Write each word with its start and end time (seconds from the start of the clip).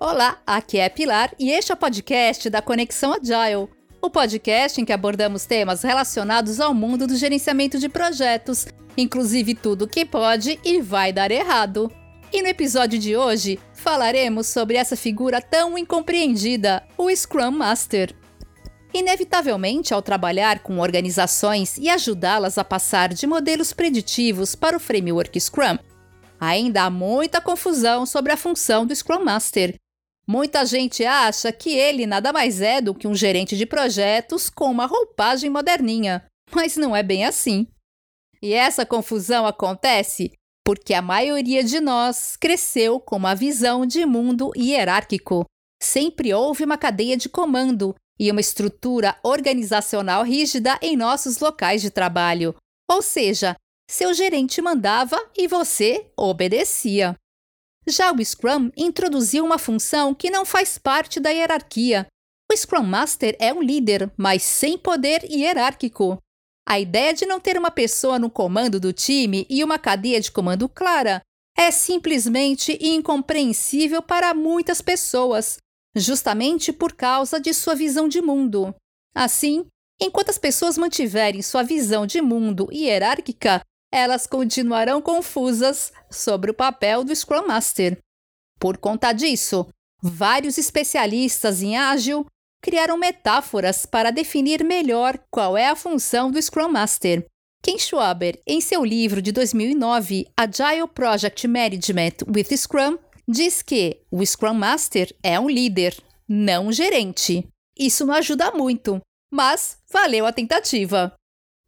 Olá, 0.00 0.38
aqui 0.46 0.78
é 0.78 0.88
Pilar 0.88 1.34
e 1.40 1.50
este 1.50 1.72
é 1.72 1.74
o 1.74 1.76
podcast 1.76 2.48
da 2.48 2.62
Conexão 2.62 3.14
Agile, 3.14 3.68
o 4.00 4.08
podcast 4.08 4.80
em 4.80 4.84
que 4.84 4.92
abordamos 4.92 5.44
temas 5.44 5.82
relacionados 5.82 6.60
ao 6.60 6.72
mundo 6.72 7.04
do 7.04 7.16
gerenciamento 7.16 7.80
de 7.80 7.88
projetos, 7.88 8.68
inclusive 8.96 9.56
tudo 9.56 9.88
que 9.88 10.04
pode 10.04 10.56
e 10.64 10.80
vai 10.80 11.12
dar 11.12 11.32
errado. 11.32 11.90
E 12.32 12.40
no 12.40 12.46
episódio 12.46 12.96
de 12.96 13.16
hoje 13.16 13.58
falaremos 13.74 14.46
sobre 14.46 14.76
essa 14.76 14.94
figura 14.94 15.42
tão 15.42 15.76
incompreendida, 15.76 16.86
o 16.96 17.10
Scrum 17.10 17.50
Master. 17.50 18.14
Inevitavelmente, 18.94 19.92
ao 19.92 20.00
trabalhar 20.00 20.60
com 20.60 20.78
organizações 20.78 21.76
e 21.76 21.88
ajudá-las 21.88 22.56
a 22.56 22.62
passar 22.62 23.12
de 23.12 23.26
modelos 23.26 23.72
preditivos 23.72 24.54
para 24.54 24.76
o 24.76 24.80
framework 24.80 25.40
Scrum, 25.40 25.76
ainda 26.38 26.84
há 26.84 26.90
muita 26.90 27.40
confusão 27.40 28.06
sobre 28.06 28.30
a 28.30 28.36
função 28.36 28.86
do 28.86 28.94
Scrum 28.94 29.24
Master. 29.24 29.74
Muita 30.28 30.66
gente 30.66 31.06
acha 31.06 31.50
que 31.50 31.70
ele 31.70 32.06
nada 32.06 32.34
mais 32.34 32.60
é 32.60 32.82
do 32.82 32.94
que 32.94 33.08
um 33.08 33.14
gerente 33.14 33.56
de 33.56 33.64
projetos 33.64 34.50
com 34.50 34.70
uma 34.70 34.84
roupagem 34.84 35.48
moderninha, 35.48 36.26
mas 36.54 36.76
não 36.76 36.94
é 36.94 37.02
bem 37.02 37.24
assim. 37.24 37.66
E 38.42 38.52
essa 38.52 38.84
confusão 38.84 39.46
acontece 39.46 40.32
porque 40.62 40.92
a 40.92 41.00
maioria 41.00 41.64
de 41.64 41.80
nós 41.80 42.36
cresceu 42.36 43.00
com 43.00 43.16
uma 43.16 43.34
visão 43.34 43.86
de 43.86 44.04
mundo 44.04 44.52
hierárquico. 44.54 45.46
Sempre 45.82 46.34
houve 46.34 46.62
uma 46.62 46.76
cadeia 46.76 47.16
de 47.16 47.30
comando 47.30 47.94
e 48.20 48.30
uma 48.30 48.40
estrutura 48.40 49.16
organizacional 49.22 50.24
rígida 50.24 50.78
em 50.82 50.94
nossos 50.94 51.38
locais 51.38 51.80
de 51.80 51.90
trabalho. 51.90 52.54
Ou 52.90 53.00
seja, 53.00 53.56
seu 53.90 54.12
gerente 54.12 54.60
mandava 54.60 55.18
e 55.34 55.48
você 55.48 56.10
obedecia. 56.14 57.16
Já 57.88 58.12
o 58.12 58.22
Scrum 58.22 58.70
introduziu 58.76 59.42
uma 59.44 59.56
função 59.56 60.14
que 60.14 60.30
não 60.30 60.44
faz 60.44 60.76
parte 60.76 61.18
da 61.18 61.30
hierarquia. 61.30 62.06
O 62.52 62.54
Scrum 62.54 62.82
Master 62.82 63.34
é 63.40 63.52
um 63.52 63.62
líder, 63.62 64.12
mas 64.14 64.42
sem 64.42 64.76
poder 64.76 65.24
hierárquico. 65.24 66.18
A 66.68 66.78
ideia 66.78 67.14
de 67.14 67.24
não 67.24 67.40
ter 67.40 67.56
uma 67.56 67.70
pessoa 67.70 68.18
no 68.18 68.28
comando 68.28 68.78
do 68.78 68.92
time 68.92 69.46
e 69.48 69.64
uma 69.64 69.78
cadeia 69.78 70.20
de 70.20 70.30
comando 70.30 70.68
clara 70.68 71.22
é 71.56 71.70
simplesmente 71.70 72.78
incompreensível 72.78 74.02
para 74.02 74.34
muitas 74.34 74.82
pessoas, 74.82 75.56
justamente 75.96 76.70
por 76.70 76.92
causa 76.92 77.40
de 77.40 77.54
sua 77.54 77.74
visão 77.74 78.06
de 78.06 78.20
mundo. 78.20 78.74
Assim, 79.14 79.66
enquanto 79.98 80.28
as 80.28 80.36
pessoas 80.36 80.76
mantiverem 80.76 81.40
sua 81.40 81.62
visão 81.62 82.06
de 82.06 82.20
mundo 82.20 82.68
hierárquica, 82.70 83.62
elas 83.92 84.26
continuarão 84.26 85.00
confusas 85.00 85.92
sobre 86.10 86.50
o 86.50 86.54
papel 86.54 87.04
do 87.04 87.14
Scrum 87.14 87.46
Master. 87.46 87.98
Por 88.58 88.76
conta 88.76 89.12
disso, 89.12 89.66
vários 90.02 90.58
especialistas 90.58 91.62
em 91.62 91.76
ágil 91.76 92.26
criaram 92.60 92.98
metáforas 92.98 93.86
para 93.86 94.10
definir 94.10 94.64
melhor 94.64 95.18
qual 95.30 95.56
é 95.56 95.68
a 95.68 95.76
função 95.76 96.30
do 96.30 96.40
Scrum 96.40 96.68
Master. 96.68 97.24
Ken 97.62 97.78
Schwaber, 97.78 98.40
em 98.46 98.60
seu 98.60 98.84
livro 98.84 99.20
de 99.20 99.32
2009, 99.32 100.26
Agile 100.36 100.88
Project 100.92 101.46
Management 101.46 102.24
with 102.34 102.56
Scrum, 102.56 102.98
diz 103.26 103.62
que 103.62 104.00
o 104.10 104.24
Scrum 104.24 104.54
Master 104.54 105.14
é 105.22 105.38
um 105.38 105.48
líder, 105.48 105.96
não 106.28 106.68
um 106.68 106.72
gerente. 106.72 107.46
Isso 107.76 108.06
não 108.06 108.14
ajuda 108.14 108.52
muito, 108.52 109.00
mas 109.30 109.78
valeu 109.92 110.26
a 110.26 110.32
tentativa. 110.32 111.14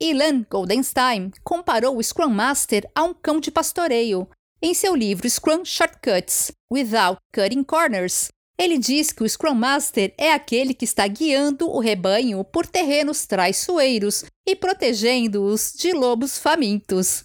Ilan 0.00 0.44
Goldenstein 0.50 1.30
comparou 1.44 1.96
o 1.96 2.02
Scrum 2.02 2.30
Master 2.30 2.88
a 2.94 3.04
um 3.04 3.12
cão 3.12 3.38
de 3.38 3.50
pastoreio. 3.50 4.28
Em 4.62 4.74
seu 4.74 4.94
livro 4.94 5.28
Scrum 5.28 5.64
Shortcuts 5.64 6.52
Without 6.72 7.18
Cutting 7.34 7.62
Corners, 7.62 8.28
ele 8.58 8.78
diz 8.78 9.12
que 9.12 9.22
o 9.22 9.28
Scrum 9.28 9.54
Master 9.54 10.14
é 10.16 10.32
aquele 10.32 10.74
que 10.74 10.84
está 10.84 11.06
guiando 11.06 11.68
o 11.68 11.80
rebanho 11.80 12.44
por 12.44 12.66
terrenos 12.66 13.26
traiçoeiros 13.26 14.24
e 14.46 14.56
protegendo-os 14.56 15.72
de 15.72 15.92
lobos 15.92 16.38
famintos. 16.38 17.24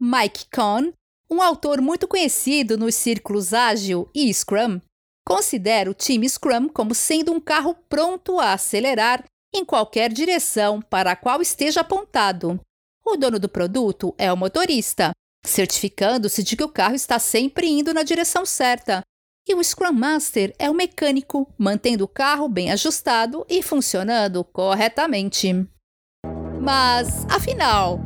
Mike 0.00 0.46
Cohn 0.54 0.92
um 1.30 1.40
autor 1.42 1.80
muito 1.80 2.06
conhecido 2.06 2.76
nos 2.76 2.94
círculos 2.94 3.52
ágil 3.52 4.08
e 4.14 4.32
Scrum, 4.32 4.80
considera 5.26 5.90
o 5.90 5.94
time 5.94 6.28
Scrum 6.28 6.68
como 6.68 6.94
sendo 6.94 7.32
um 7.32 7.40
carro 7.40 7.74
pronto 7.88 8.38
a 8.38 8.52
acelerar 8.52 9.24
em 9.54 9.64
qualquer 9.64 10.12
direção 10.12 10.82
para 10.82 11.12
a 11.12 11.16
qual 11.16 11.40
esteja 11.40 11.80
apontado. 11.80 12.60
O 13.06 13.16
dono 13.16 13.38
do 13.38 13.48
produto 13.48 14.14
é 14.18 14.32
o 14.32 14.36
motorista, 14.36 15.12
certificando-se 15.46 16.42
de 16.42 16.56
que 16.56 16.64
o 16.64 16.68
carro 16.68 16.94
está 16.94 17.18
sempre 17.18 17.68
indo 17.68 17.94
na 17.94 18.02
direção 18.02 18.44
certa. 18.44 19.02
E 19.46 19.54
o 19.54 19.62
Scrum 19.62 19.92
Master 19.92 20.54
é 20.58 20.70
o 20.70 20.74
mecânico, 20.74 21.46
mantendo 21.58 22.04
o 22.04 22.08
carro 22.08 22.48
bem 22.48 22.72
ajustado 22.72 23.44
e 23.48 23.62
funcionando 23.62 24.42
corretamente. 24.42 25.68
Mas, 26.60 27.26
afinal, 27.28 28.00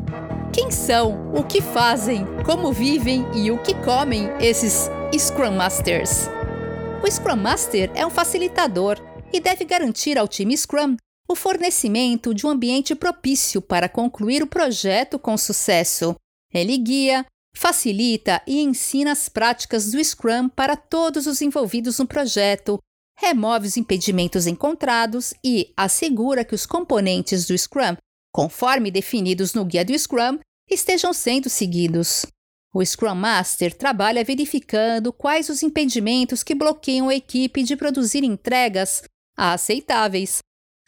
quem 0.53 0.73
são, 0.73 1.33
o 1.33 1.45
que 1.45 1.63
fazem, 1.63 2.27
como 2.45 2.73
vivem 2.73 3.25
e 3.37 3.53
o 3.53 3.63
que 3.63 3.73
comem 3.85 4.29
esses 4.41 4.91
Scrum 5.17 5.53
Masters. 5.53 6.27
O 7.01 7.09
Scrum 7.09 7.37
Master 7.37 7.93
é 7.95 8.05
um 8.05 8.11
facilitador 8.11 8.99
e 9.33 9.41
deve 9.41 9.65
garantir 9.65 10.19
ao 10.19 10.27
time 10.27 10.57
Scrum 10.57 10.97
o 11.29 11.35
fornecimento 11.35 12.33
de 12.33 12.47
um 12.47 12.51
ambiente 12.51 12.95
propício 12.95 13.61
para 13.61 13.89
concluir 13.89 14.43
o 14.43 14.47
projeto 14.47 15.19
com 15.19 15.37
sucesso. 15.37 16.17
Ele 16.53 16.79
guia, 16.79 17.27
facilita 17.55 18.41
e 18.47 18.61
ensina 18.61 19.13
as 19.13 19.29
práticas 19.29 19.91
do 19.91 20.03
Scrum 20.03 20.49
para 20.49 20.77
todos 20.77 21.27
os 21.27 21.43
envolvidos 21.43 21.99
no 21.99 22.07
projeto, 22.07 22.79
remove 23.19 23.67
os 23.67 23.77
impedimentos 23.77 24.47
encontrados 24.47 25.35
e 25.45 25.73
assegura 25.77 26.45
que 26.45 26.55
os 26.55 26.65
componentes 26.65 27.47
do 27.47 27.57
Scrum 27.57 27.97
conforme 28.39 28.91
definidos 28.91 29.55
no 29.55 29.65
guia 29.65 29.85
do 29.85 29.99
Scrum, 29.99 30.39
estejam 30.71 31.13
sendo 31.13 31.49
seguidos. 31.49 32.27
O 32.73 32.85
Scrum 32.85 33.15
Master 33.15 33.75
trabalha 33.75 34.23
verificando 34.23 35.13
quais 35.13 35.49
os 35.49 35.63
impedimentos 35.63 36.43
que 36.43 36.55
bloqueiam 36.55 37.09
a 37.09 37.15
equipe 37.15 37.63
de 37.63 37.75
produzir 37.75 38.23
entregas 38.23 39.03
aceitáveis. 39.37 40.39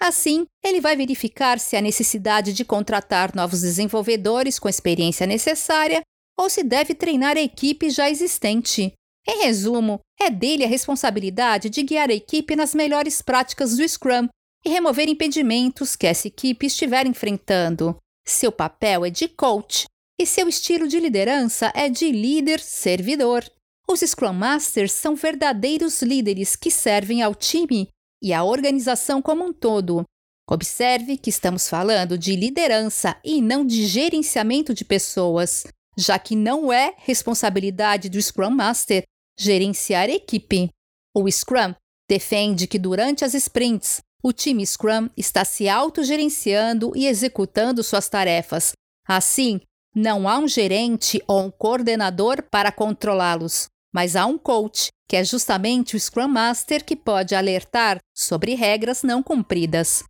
Assim, 0.02 0.46
ele 0.64 0.80
vai 0.80 0.96
verificar 0.96 1.60
se 1.60 1.76
há 1.76 1.80
necessidade 1.82 2.54
de 2.54 2.64
contratar 2.64 3.34
novos 3.34 3.60
desenvolvedores 3.60 4.58
com 4.58 4.68
experiência 4.68 5.26
necessária 5.26 6.00
ou 6.38 6.48
se 6.48 6.62
deve 6.62 6.94
treinar 6.94 7.36
a 7.36 7.42
equipe 7.42 7.90
já 7.90 8.08
existente. 8.08 8.94
Em 9.28 9.42
resumo, 9.42 10.00
é 10.18 10.30
dele 10.30 10.64
a 10.64 10.68
responsabilidade 10.68 11.68
de 11.68 11.82
guiar 11.82 12.08
a 12.08 12.14
equipe 12.14 12.56
nas 12.56 12.74
melhores 12.74 13.20
práticas 13.20 13.76
do 13.76 13.86
Scrum 13.86 14.26
e 14.64 14.70
remover 14.70 15.06
impedimentos 15.06 15.94
que 15.94 16.06
essa 16.06 16.28
equipe 16.28 16.66
estiver 16.66 17.06
enfrentando. 17.06 17.96
Seu 18.26 18.50
papel 18.50 19.04
é 19.04 19.10
de 19.10 19.28
coach 19.28 19.84
e 20.18 20.24
seu 20.24 20.48
estilo 20.48 20.88
de 20.88 20.98
liderança 20.98 21.70
é 21.74 21.90
de 21.90 22.10
líder-servidor. 22.10 23.44
Os 23.86 24.00
Scrum 24.00 24.32
Masters 24.32 24.92
são 24.92 25.14
verdadeiros 25.14 26.00
líderes 26.00 26.56
que 26.56 26.70
servem 26.70 27.22
ao 27.22 27.34
time 27.34 27.88
e 28.22 28.32
à 28.32 28.44
organização 28.44 29.20
como 29.22 29.44
um 29.44 29.52
todo. 29.52 30.04
Observe 30.48 31.16
que 31.16 31.30
estamos 31.30 31.68
falando 31.68 32.18
de 32.18 32.34
liderança 32.34 33.16
e 33.24 33.40
não 33.40 33.64
de 33.64 33.86
gerenciamento 33.86 34.74
de 34.74 34.84
pessoas, 34.84 35.64
já 35.96 36.18
que 36.18 36.34
não 36.34 36.72
é 36.72 36.94
responsabilidade 36.98 38.08
do 38.08 38.20
Scrum 38.20 38.50
Master 38.50 39.04
gerenciar 39.38 40.08
a 40.08 40.12
equipe. 40.12 40.68
O 41.14 41.30
Scrum 41.30 41.74
defende 42.08 42.66
que 42.66 42.78
durante 42.78 43.24
as 43.24 43.34
sprints 43.34 44.00
o 44.22 44.32
time 44.32 44.66
Scrum 44.66 45.08
está 45.16 45.44
se 45.44 45.68
autogerenciando 45.68 46.92
e 46.94 47.06
executando 47.06 47.82
suas 47.82 48.08
tarefas. 48.08 48.72
Assim, 49.06 49.60
não 49.94 50.28
há 50.28 50.38
um 50.38 50.46
gerente 50.46 51.22
ou 51.26 51.44
um 51.44 51.50
coordenador 51.50 52.42
para 52.50 52.70
controlá-los, 52.70 53.68
mas 53.92 54.16
há 54.16 54.26
um 54.26 54.38
coach, 54.38 54.88
que 55.08 55.16
é 55.16 55.24
justamente 55.24 55.96
o 55.96 56.00
Scrum 56.00 56.28
Master 56.28 56.84
que 56.84 56.94
pode 56.94 57.34
alertar 57.34 57.98
sobre 58.14 58.54
regras 58.54 59.02
não 59.02 59.22
cumpridas. 59.22 60.02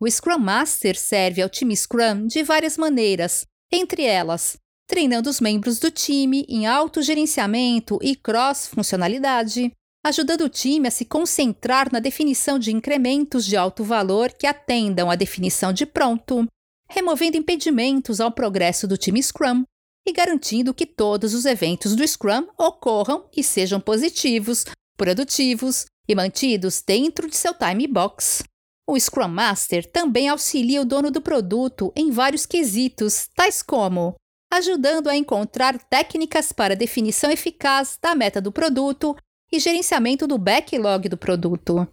O 0.00 0.10
Scrum 0.10 0.38
Master 0.38 0.98
serve 0.98 1.42
ao 1.42 1.48
time 1.48 1.76
Scrum 1.76 2.26
de 2.26 2.42
várias 2.42 2.76
maneiras, 2.76 3.46
entre 3.72 4.02
elas, 4.02 4.56
treinando 4.86 5.28
os 5.28 5.40
membros 5.40 5.78
do 5.78 5.90
time 5.90 6.44
em 6.48 6.66
autogerenciamento 6.66 7.98
e 8.02 8.14
cross-funcionalidade, 8.14 9.72
ajudando 10.04 10.42
o 10.42 10.48
time 10.48 10.88
a 10.88 10.90
se 10.90 11.04
concentrar 11.04 11.90
na 11.92 11.98
definição 11.98 12.58
de 12.58 12.72
incrementos 12.72 13.44
de 13.44 13.56
alto 13.56 13.82
valor 13.82 14.32
que 14.32 14.46
atendam 14.46 15.10
à 15.10 15.16
definição 15.16 15.72
de 15.72 15.84
pronto, 15.84 16.46
removendo 16.88 17.36
impedimentos 17.36 18.20
ao 18.20 18.30
progresso 18.30 18.86
do 18.86 18.96
time 18.96 19.22
Scrum 19.22 19.64
e 20.06 20.12
garantindo 20.12 20.72
que 20.72 20.86
todos 20.86 21.34
os 21.34 21.44
eventos 21.44 21.96
do 21.96 22.06
Scrum 22.06 22.46
ocorram 22.56 23.28
e 23.36 23.42
sejam 23.42 23.80
positivos, 23.80 24.64
produtivos 24.96 25.86
e 26.08 26.14
mantidos 26.14 26.82
dentro 26.86 27.28
de 27.28 27.36
seu 27.36 27.52
time 27.52 27.86
box. 27.86 28.44
O 28.88 28.98
Scrum 28.98 29.26
Master 29.26 29.90
também 29.90 30.28
auxilia 30.28 30.80
o 30.80 30.84
dono 30.84 31.10
do 31.10 31.20
produto 31.20 31.92
em 31.96 32.12
vários 32.12 32.46
quesitos, 32.46 33.28
tais 33.34 33.60
como 33.60 34.14
ajudando 34.52 35.08
a 35.08 35.16
encontrar 35.16 35.76
técnicas 35.76 36.52
para 36.52 36.76
definição 36.76 37.30
eficaz 37.30 37.98
da 38.00 38.14
meta 38.14 38.40
do 38.40 38.52
produto 38.52 39.16
e 39.50 39.58
gerenciamento 39.58 40.26
do 40.26 40.38
backlog 40.38 41.08
do 41.08 41.16
produto, 41.16 41.86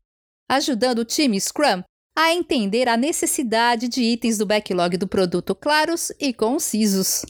ajudando 0.48 1.00
o 1.00 1.06
time 1.06 1.42
Scrum 1.42 1.84
a 2.16 2.32
entender 2.32 2.88
a 2.88 2.96
necessidade 2.96 3.88
de 3.88 4.04
itens 4.04 4.38
do 4.38 4.46
backlog 4.46 4.98
do 4.98 5.08
produto 5.08 5.56
claros 5.56 6.12
e 6.20 6.32
concisos, 6.32 7.26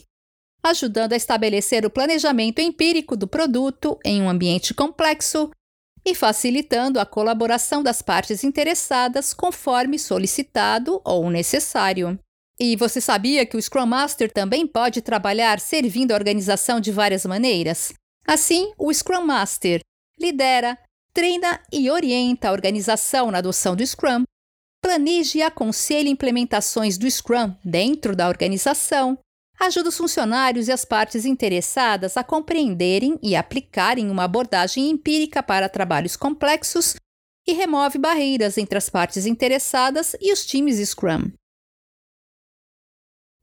ajudando 0.64 1.12
a 1.12 1.16
estabelecer 1.16 1.84
o 1.84 1.90
planejamento 1.90 2.60
empírico 2.60 3.16
do 3.16 3.28
produto 3.28 3.98
em 4.02 4.22
um 4.22 4.30
ambiente 4.30 4.72
complexo 4.72 5.50
e 6.06 6.14
facilitando 6.14 6.98
a 6.98 7.04
colaboração 7.04 7.82
das 7.82 8.00
partes 8.00 8.42
interessadas 8.42 9.34
conforme 9.34 9.98
solicitado 9.98 11.00
ou 11.04 11.28
necessário. 11.28 12.18
E 12.58 12.76
você 12.76 13.00
sabia 13.00 13.44
que 13.44 13.56
o 13.56 13.62
Scrum 13.62 13.86
Master 13.86 14.32
também 14.32 14.66
pode 14.66 15.02
trabalhar 15.02 15.60
servindo 15.60 16.12
a 16.12 16.14
organização 16.14 16.80
de 16.80 16.90
várias 16.90 17.26
maneiras? 17.26 17.92
Assim, 18.26 18.72
o 18.78 18.92
Scrum 18.92 19.26
Master 19.26 19.80
lidera, 20.18 20.78
treina 21.12 21.60
e 21.72 21.90
orienta 21.90 22.48
a 22.48 22.52
organização 22.52 23.30
na 23.30 23.38
adoção 23.38 23.74
do 23.74 23.86
Scrum, 23.86 24.22
planeja 24.80 25.38
e 25.38 25.42
aconselha 25.42 26.08
implementações 26.08 26.96
do 26.96 27.10
Scrum 27.10 27.54
dentro 27.64 28.14
da 28.14 28.28
organização, 28.28 29.18
ajuda 29.60 29.88
os 29.88 29.96
funcionários 29.96 30.68
e 30.68 30.72
as 30.72 30.84
partes 30.84 31.24
interessadas 31.24 32.16
a 32.16 32.24
compreenderem 32.24 33.18
e 33.22 33.36
aplicarem 33.36 34.10
uma 34.10 34.24
abordagem 34.24 34.90
empírica 34.90 35.42
para 35.42 35.68
trabalhos 35.68 36.16
complexos 36.16 36.96
e 37.46 37.52
remove 37.52 37.98
barreiras 37.98 38.58
entre 38.58 38.78
as 38.78 38.88
partes 38.88 39.26
interessadas 39.26 40.16
e 40.20 40.32
os 40.32 40.44
times 40.44 40.76
Scrum. 40.88 41.30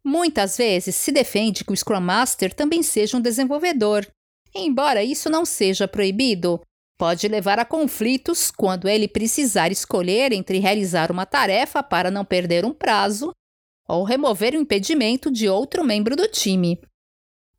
Muitas 0.03 0.57
vezes 0.57 0.95
se 0.95 1.11
defende 1.11 1.63
que 1.63 1.71
o 1.71 1.77
Scrum 1.77 2.01
Master 2.01 2.53
também 2.53 2.81
seja 2.81 3.17
um 3.17 3.21
desenvolvedor. 3.21 4.05
Embora 4.53 5.03
isso 5.03 5.29
não 5.29 5.45
seja 5.45 5.87
proibido, 5.87 6.59
pode 6.97 7.27
levar 7.27 7.59
a 7.59 7.65
conflitos 7.65 8.49
quando 8.49 8.89
ele 8.89 9.07
precisar 9.07 9.71
escolher 9.71 10.33
entre 10.33 10.57
realizar 10.57 11.11
uma 11.11 11.25
tarefa 11.25 11.83
para 11.83 12.09
não 12.09 12.25
perder 12.25 12.65
um 12.65 12.73
prazo 12.73 13.31
ou 13.87 14.03
remover 14.03 14.53
o 14.53 14.57
impedimento 14.57 15.31
de 15.31 15.49
outro 15.49 15.83
membro 15.83 16.15
do 16.15 16.27
time. 16.27 16.79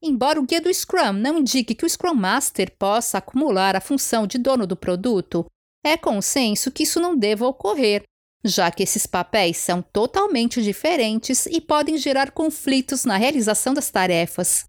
Embora 0.02 0.40
o 0.40 0.44
guia 0.44 0.60
do 0.60 0.72
Scrum 0.72 1.12
não 1.12 1.38
indique 1.38 1.74
que 1.74 1.84
o 1.84 1.88
Scrum 1.88 2.14
Master 2.14 2.74
possa 2.76 3.18
acumular 3.18 3.76
a 3.76 3.80
função 3.80 4.26
de 4.26 4.36
dono 4.36 4.66
do 4.66 4.76
produto, 4.76 5.46
é 5.84 5.96
consenso 5.96 6.70
que 6.70 6.82
isso 6.82 7.00
não 7.00 7.16
deva 7.16 7.46
ocorrer, 7.46 8.02
já 8.44 8.70
que 8.70 8.82
esses 8.82 9.06
papéis 9.06 9.58
são 9.58 9.80
totalmente 9.80 10.62
diferentes 10.62 11.46
e 11.46 11.60
podem 11.60 11.96
gerar 11.96 12.32
conflitos 12.32 13.04
na 13.04 13.16
realização 13.16 13.72
das 13.72 13.90
tarefas. 13.90 14.64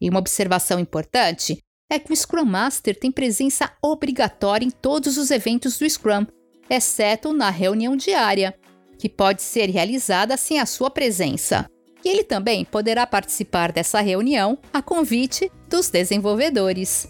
E 0.00 0.10
uma 0.10 0.18
observação 0.18 0.78
importante 0.78 1.58
é 1.90 1.98
que 1.98 2.12
o 2.12 2.16
Scrum 2.16 2.44
Master 2.44 2.98
tem 2.98 3.10
presença 3.10 3.70
obrigatória 3.82 4.66
em 4.66 4.70
todos 4.70 5.16
os 5.16 5.30
eventos 5.30 5.78
do 5.78 5.88
Scrum, 5.88 6.26
exceto 6.68 7.32
na 7.32 7.50
reunião 7.50 7.96
diária, 7.96 8.58
que 8.98 9.08
pode 9.08 9.42
ser 9.42 9.70
realizada 9.70 10.36
sem 10.36 10.60
a 10.60 10.66
sua 10.66 10.90
presença. 10.90 11.68
E 12.04 12.08
ele 12.08 12.22
também 12.22 12.64
poderá 12.64 13.06
participar 13.06 13.72
dessa 13.72 14.00
reunião 14.00 14.58
a 14.72 14.82
convite 14.82 15.50
dos 15.68 15.88
desenvolvedores. 15.88 17.08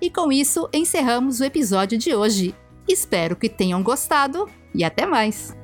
E 0.00 0.10
com 0.10 0.30
isso 0.30 0.68
encerramos 0.72 1.40
o 1.40 1.44
episódio 1.44 1.98
de 1.98 2.14
hoje. 2.14 2.54
Espero 2.86 3.34
que 3.34 3.48
tenham 3.48 3.82
gostado 3.82 4.48
e 4.74 4.84
até 4.84 5.06
mais! 5.06 5.57